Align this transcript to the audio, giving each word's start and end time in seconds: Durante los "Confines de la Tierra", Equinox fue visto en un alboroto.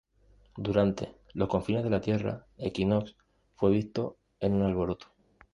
Durante 0.57 1.13
los 1.35 1.47
"Confines 1.47 1.83
de 1.83 1.91
la 1.91 2.01
Tierra", 2.01 2.47
Equinox 2.57 3.15
fue 3.53 3.69
visto 3.69 4.17
en 4.39 4.53
un 4.55 4.63
alboroto. 4.63 5.05